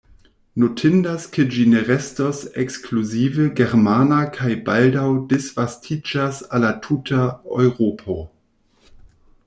Notindas 0.61 1.27
ke 1.35 1.43
ĝi 1.55 1.65
ne 1.73 1.81
restos 1.89 2.39
ekskluzive 2.63 3.45
germana 3.61 4.23
kaj 4.39 4.55
baldaŭ 4.71 5.05
disvastiĝas 5.35 6.43
al 6.57 6.67
la 6.69 6.75
tuta 6.87 7.25
Eŭropo. 7.67 8.17